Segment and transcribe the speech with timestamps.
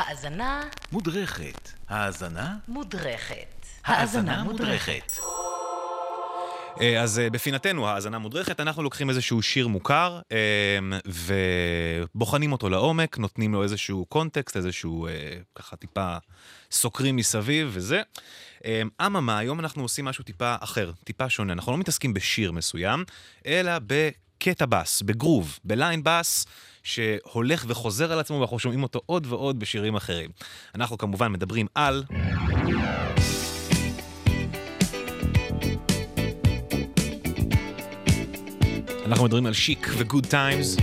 [0.00, 0.62] האזנה
[0.92, 1.70] מודרכת.
[1.88, 2.56] האזנה?
[2.68, 3.66] מודרכת.
[3.84, 5.12] האזנה מודרכת.
[6.80, 13.18] אה, אז אה, בפינתנו, האזנה מודרכת, אנחנו לוקחים איזשהו שיר מוכר אה, ובוחנים אותו לעומק,
[13.18, 15.08] נותנים לו איזשהו קונטקסט, איזשהו
[15.54, 16.16] ככה טיפה
[16.70, 18.02] סוקרים מסביב וזה.
[19.06, 21.52] אממה, היום אנחנו עושים משהו טיפה אחר, טיפה שונה.
[21.52, 23.04] אנחנו לא מתעסקים בשיר מסוים,
[23.46, 23.78] אלא
[24.40, 26.46] בקטע בס, בגרוב, בליין בס.
[26.82, 30.30] שהולך וחוזר על עצמו ואנחנו שומעים אותו עוד ועוד בשירים אחרים.
[30.74, 32.04] אנחנו כמובן מדברים על...
[39.06, 40.76] אנחנו מדברים על Chic ו Good Times,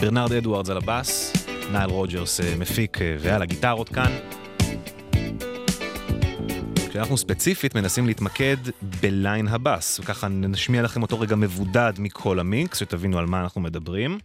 [0.00, 1.32] ברנרד אדוארדס על הבאס,
[1.72, 4.35] נייל רוג'רס אה, מפיק אה, ועל הגיטרות כאן.
[6.96, 8.56] כשאנחנו ספציפית מנסים להתמקד
[9.02, 13.60] ב line הבאס, וככה נשמיע לכם אותו רגע מבודד מכל המיקס, שתבינו על מה אנחנו
[13.60, 14.18] מדברים.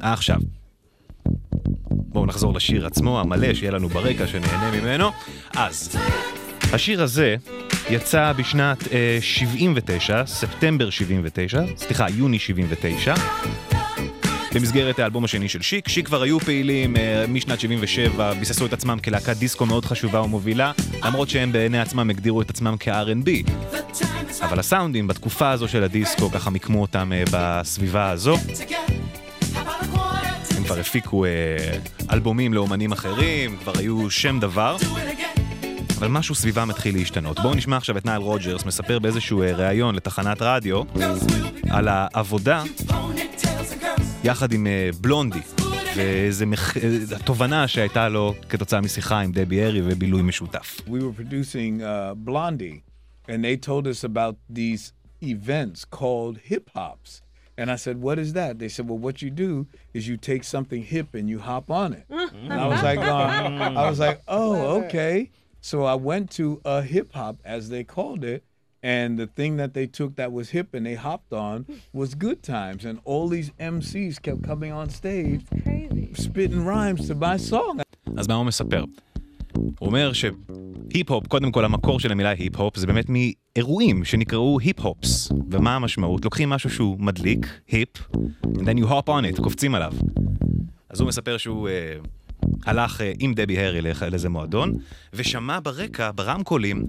[0.00, 0.40] עכשיו,
[1.88, 5.10] בואו נחזור לשיר עצמו, המלא, שיהיה לנו ברקע, שנהנה ממנו.
[5.56, 5.96] אז,
[6.72, 7.36] השיר הזה
[7.90, 13.14] יצא בשנת uh, 79, ספטמבר 79, סליחה, יוני 79.
[14.54, 15.88] במסגרת האלבום השני של שיק.
[15.88, 20.72] שיק כבר היו פעילים uh, משנת 77, ביססו את עצמם כלהקת דיסקו מאוד חשובה ומובילה,
[21.04, 23.50] למרות שהם בעיני עצמם הגדירו את עצמם כ-R&B.
[24.42, 28.36] אבל הסאונדים בתקופה הזו של הדיסקו ככה מיקמו אותם uh, בסביבה הזו.
[30.56, 31.24] הם כבר הפיקו
[32.12, 34.76] אלבומים לאומנים אחרים, כבר היו שם דבר.
[35.98, 37.40] אבל משהו סביבם מתחיל להשתנות.
[37.40, 40.82] בואו נשמע עכשיו את נייל רוג'רס מספר באיזשהו ראיון לתחנת רדיו
[41.70, 42.62] על העבודה
[44.24, 44.66] יחד עם
[45.00, 45.38] בלונדי,
[45.96, 46.76] וזה מח...
[47.16, 50.80] התובנה שהייתה לו כתוצאה משיחה עם דבי ארי ובילוי משותף.
[50.86, 52.82] We were producing uh, Blondie,
[53.28, 57.22] and they told us about these events called hip hops.
[57.58, 58.60] And I said, what is that?
[58.60, 61.92] They said, well, what you do is you take something hip and you hop on
[61.92, 62.06] it.
[62.50, 65.16] and I was like, uh, I was like, oh, okay.
[65.70, 68.40] So I went to a hip hop, as they called it,
[68.82, 71.56] And the thing that they took that was hip and they hopped on
[72.00, 72.84] was good times.
[72.88, 75.40] And all these MCs kept coming on stage,
[76.26, 77.80] spitting rhymes to my song.
[78.16, 78.84] אז מה הוא מספר?
[79.54, 85.32] הוא אומר שהיפ-הופ, קודם כל המקור של המילה היפ-הופ זה באמת מאירועים שנקראו היפ-הופס.
[85.50, 86.24] ומה המשמעות?
[86.24, 87.98] לוקחים משהו שהוא מדליק, היפ,
[88.44, 89.92] and then you hop on it, קופצים עליו.
[90.90, 91.68] אז הוא מספר שהוא...
[91.68, 92.17] אה,
[92.66, 94.74] הלך אה, עם דבי הרי לאיזה מועדון,
[95.14, 96.84] ושמע ברקע, ברמקולים,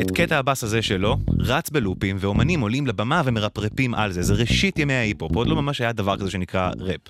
[0.00, 4.22] את קטע הבאס הזה שלו, רץ בלופים, ואומנים עולים לבמה ומרפרפים על זה.
[4.22, 7.00] זה ראשית ימי ההיפ-הופ, עוד לא ממש היה דבר כזה שנקרא ראפ.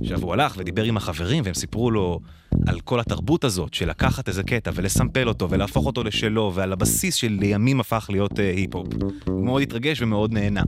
[0.00, 2.20] עכשיו הוא הלך ודיבר עם החברים והם סיפרו לו
[2.66, 7.14] על כל התרבות הזאת של לקחת איזה קטע ולסמפל אותו ולהפוך אותו לשלו ועל הבסיס
[7.14, 8.86] של לימים הפך להיות uh, היפ-הופ.
[9.26, 10.62] הוא מאוד התרגש ומאוד נהנה.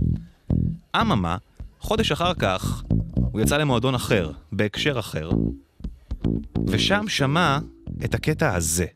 [0.96, 1.36] אממה,
[1.80, 2.82] חודש אחר כך
[3.14, 5.30] הוא יצא למועדון אחר, בהקשר אחר,
[6.66, 7.58] ושם שמע
[8.04, 8.86] את הקטע הזה.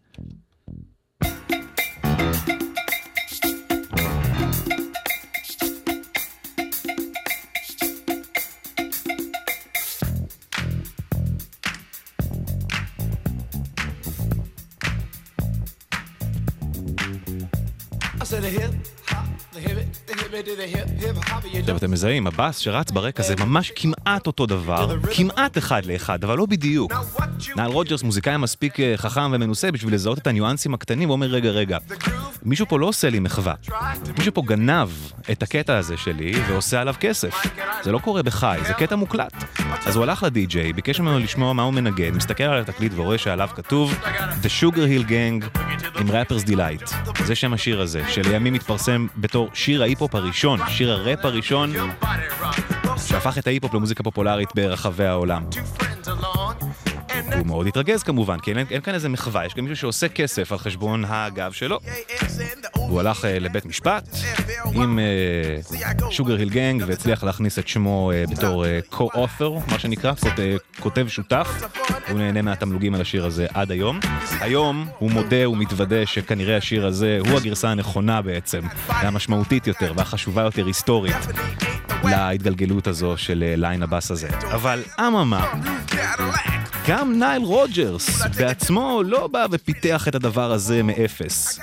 [21.65, 26.39] עכשיו אתם מזהים, הבאס שרץ ברקע זה ממש כמעט אותו דבר, כמעט אחד לאחד, אבל
[26.39, 26.93] לא בדיוק.
[27.57, 31.79] נעל רוג'רס מוזיקאי מספיק אה, חכם ומנוסה בשביל לזהות את הניואנסים הקטנים ואומר רגע רגע,
[32.43, 33.55] מישהו פה לא עושה לי מחווה,
[34.19, 34.89] מישהו פה גנב
[35.33, 37.47] את הקטע הזה שלי ועושה עליו כסף.
[37.83, 39.45] זה לא קורה בחי, זה קטע מוקלט.
[39.87, 43.49] אז הוא הלך לדי-ג'יי, ביקש ממנו לשמוע מה הוא מנגן, מסתכל על התקליט ורואה שעליו
[43.55, 43.95] כתוב
[44.43, 45.61] The Sugar Hill Gang
[46.01, 46.95] עם Rappers Delight.
[47.25, 51.73] זה שם השיר הזה, שלימים מתפרסם בתור שיר ההיפ-הופ הראשון, שיר הראפ הראשון,
[52.97, 55.45] שהפך את ההיפ-הופ למוזיקה פופולרית ברחבי העולם.
[57.33, 60.53] הוא מאוד התרגז כמובן, כי אין, אין כאן איזה מחווה, יש גם מישהו שעושה כסף
[60.53, 61.81] על חשבון הגב שלו.
[62.73, 64.09] הוא הלך uh, לבית משפט
[64.75, 64.99] עם
[66.11, 71.07] שוגר היל גנג והצליח להכניס את שמו uh, בתור co-author, מה שנקרא, כות, uh, כותב
[71.09, 71.49] שותף.
[72.09, 74.01] הוא נהנה מהתמלוגים על השיר הזה עד היום.
[74.41, 80.67] היום הוא מודה ומתוודה שכנראה השיר הזה הוא הגרסה הנכונה בעצם, והמשמעותית יותר והחשובה יותר
[80.67, 81.17] היסטורית
[82.05, 84.29] להתגלגלות הזו של line הבאס הזה.
[84.53, 85.53] אבל אממה,
[86.89, 91.59] גם נייל רוג'רס בעצמו לא בא ופיתח את הדבר הזה מאפס.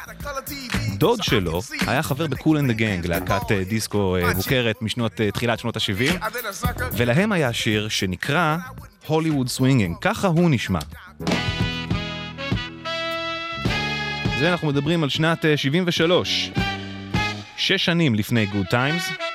[0.97, 5.21] דוד שלו היה חבר ב Kool and the Gang, להקת אה, דיסקו אה, מוכרת משנות,
[5.21, 6.25] אה, תחילת שנות ה-70,
[6.91, 8.57] ולהם היה שיר שנקרא
[9.07, 10.79] Hollywood Swinging, ככה הוא נשמע.
[14.39, 16.51] זה אנחנו מדברים על שנת אה, 73.
[17.57, 19.30] שש שנים לפני Good Times.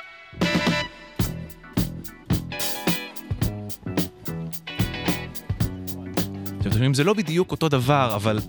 [6.67, 8.39] אתם חושבים, זה לא בדיוק אותו דבר, אבל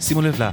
[0.00, 0.50] שימו לב ל...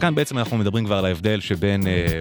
[0.00, 2.20] כאן בעצם אנחנו מדברים כבר על ההבדל שבין אה,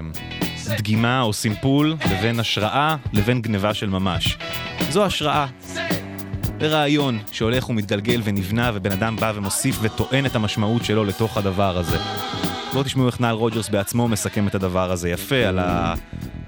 [0.77, 4.37] דגימה או סימפול לבין השראה לבין גניבה של ממש.
[4.89, 5.47] זו השראה.
[6.59, 11.77] זה רעיון שהולך ומתגלגל ונבנה ובן אדם בא ומוסיף וטוען את המשמעות שלו לתוך הדבר
[11.77, 11.97] הזה.
[12.73, 15.93] בואו תשמעו איך נעל רוג'רס בעצמו מסכם את הדבר הזה יפה על, ה...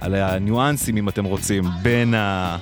[0.02, 2.58] על הניואנסים אם אתם רוצים בין, ה...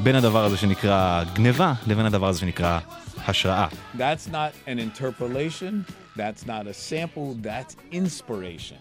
[0.00, 2.78] בין הדבר הזה שנקרא גניבה לבין הדבר הזה שנקרא
[3.26, 3.68] השראה.
[3.96, 5.84] That's not an interpolation.
[6.16, 7.34] That's not a sample.
[7.42, 8.78] That's inspiration.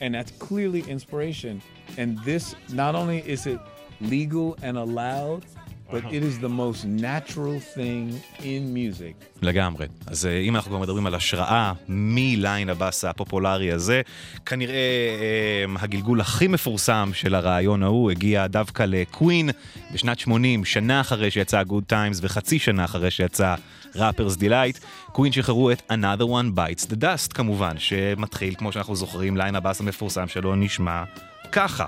[0.00, 1.60] And that's clearly inspiration.
[1.98, 3.60] And this, not only is it
[4.00, 5.44] legal and allowed,
[5.92, 8.04] but it is the most natural thing
[8.38, 9.24] in music.
[9.42, 9.86] לגמרי.
[10.06, 14.02] אז אה, אם אנחנו כבר מדברים על השראה מליין הבאס הפופולרי הזה,
[14.46, 19.50] כנראה אה, הגלגול הכי מפורסם של הרעיון ההוא הגיע דווקא לקווין
[19.94, 23.54] בשנת 80, שנה אחרי שיצא Good Times וחצי שנה אחרי שיצא
[23.94, 24.78] Rapper's Delight.
[25.12, 29.80] Queen שחררו את Another One Bites the Dust כמובן, שמתחיל, כמו שאנחנו זוכרים, line הבאס
[29.80, 31.04] המפורסם שלו נשמע
[31.52, 31.86] ככה.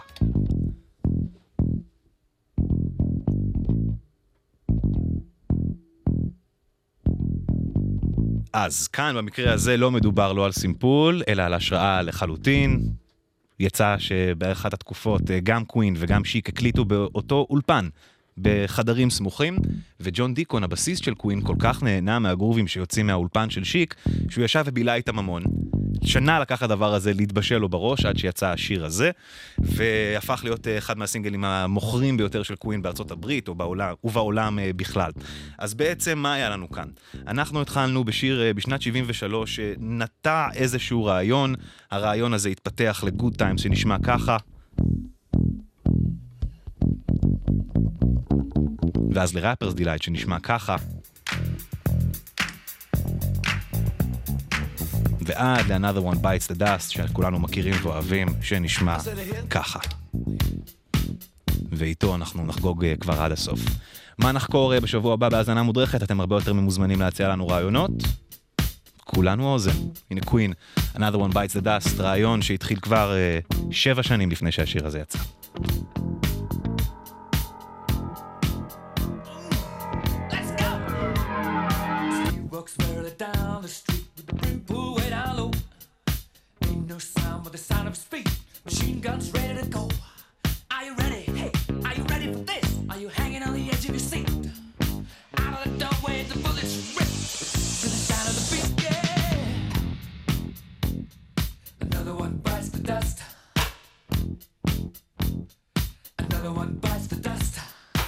[8.53, 12.81] אז כאן במקרה הזה לא מדובר לא על סימפול, אלא על השראה לחלוטין.
[13.61, 17.89] יצא שבאחת התקופות אה, גם קווין וגם שיק הקליטו באותו אולפן,
[18.39, 19.57] בחדרים סמוכים,
[20.01, 23.95] וג'ון דיקון, הבסיס של קווין, כל כך נהנה מהגרובים שיוצאים מהאולפן של שיק,
[24.29, 25.43] שהוא ישב ובילה איתם המון.
[26.05, 29.11] שנה לקח הדבר הזה להתבשל לו בראש עד שיצא השיר הזה,
[29.59, 34.71] והפך להיות אה, אחד מהסינגלים המוכרים ביותר של קווין בארצות הברית או בעולם, ובעולם אה,
[34.77, 35.11] בכלל.
[35.59, 36.89] אז בעצם מה היה לנו כאן?
[37.27, 41.55] אנחנו התחלנו בשיר אה, בשנת 73 שנטע איזשהו רעיון,
[41.91, 44.37] הרעיון הזה התפתח ל Good Times שנשמע ככה.
[49.15, 50.77] ואז ל Rapper's Delight שנשמע ככה.
[55.27, 58.97] ועד ל-Another One Bites the Dust, שכולנו מכירים ואוהבים, שנשמע
[59.51, 59.79] ככה.
[61.73, 63.61] ואיתו אנחנו נחגוג אה, כבר עד הסוף.
[64.19, 66.03] מה נחקור אה, בשבוע הבא בהאזנה מודרכת?
[66.03, 67.91] אתם הרבה יותר ממוזמנים להציע לנו רעיונות.
[69.05, 69.71] כולנו האוזן.
[70.11, 70.53] הנה קווין,
[70.95, 73.13] Another One Bites the Dust, רעיון שהתחיל כבר
[73.51, 75.19] uh, שבע שנים לפני שהשיר הזה יצא.
[87.83, 88.31] Sound of speed.
[88.65, 89.89] Machine guns ready to go.
[90.71, 91.23] Are you ready?
[91.39, 91.51] Hey,
[91.85, 92.79] are you ready for this?
[92.89, 94.29] Are you hanging on the edge of your seat?
[95.39, 98.71] Out of the doorway, the bullets rip to the sound of the beat.
[98.85, 99.49] Yeah.
[101.81, 103.23] Another one bites the dust.
[106.19, 107.59] Another one bites the dust.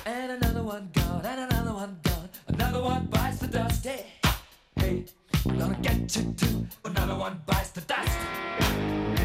[0.06, 2.28] And another one gone, and another one gone.
[2.46, 3.84] Another one bites the dust.
[3.84, 4.06] Hey,
[4.76, 5.04] hey,
[5.48, 6.66] I'm gonna get you too.
[6.84, 9.23] Another one bites the dust.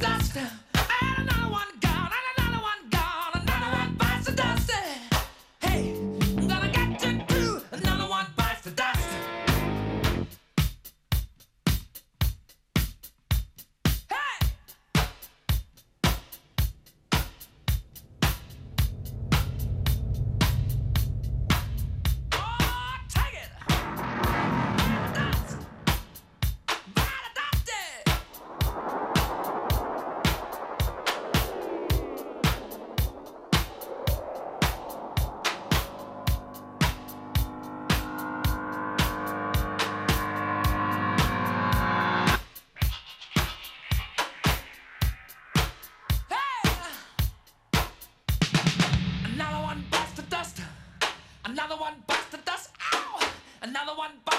[0.00, 0.69] disaster.
[53.90, 54.29] Another one